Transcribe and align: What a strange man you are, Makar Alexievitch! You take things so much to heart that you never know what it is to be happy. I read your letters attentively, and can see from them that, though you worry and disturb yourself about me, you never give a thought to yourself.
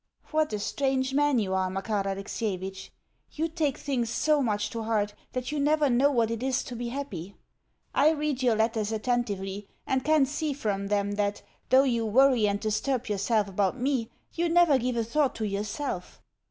What 0.31 0.51
a 0.51 0.57
strange 0.57 1.13
man 1.13 1.37
you 1.37 1.53
are, 1.53 1.69
Makar 1.69 2.01
Alexievitch! 2.07 2.89
You 3.33 3.47
take 3.47 3.77
things 3.77 4.09
so 4.09 4.41
much 4.41 4.71
to 4.71 4.81
heart 4.81 5.13
that 5.33 5.51
you 5.51 5.59
never 5.59 5.91
know 5.91 6.09
what 6.09 6.31
it 6.31 6.41
is 6.41 6.63
to 6.63 6.75
be 6.75 6.87
happy. 6.89 7.35
I 7.93 8.09
read 8.09 8.41
your 8.41 8.55
letters 8.55 8.91
attentively, 8.91 9.67
and 9.85 10.03
can 10.03 10.25
see 10.25 10.53
from 10.53 10.87
them 10.87 11.11
that, 11.17 11.43
though 11.69 11.83
you 11.83 12.07
worry 12.07 12.47
and 12.47 12.59
disturb 12.59 13.05
yourself 13.09 13.47
about 13.47 13.77
me, 13.79 14.09
you 14.33 14.49
never 14.49 14.79
give 14.79 14.95
a 14.97 15.03
thought 15.03 15.35
to 15.35 15.45
yourself. 15.45 16.19